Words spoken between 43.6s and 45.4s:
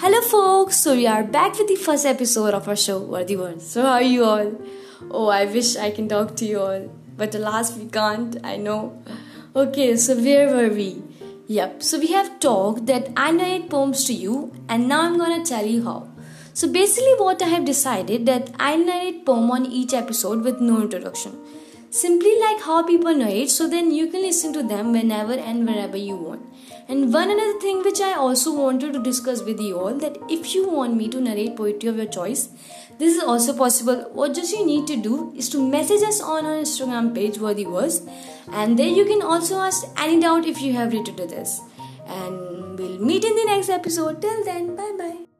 episode. Till then bye bye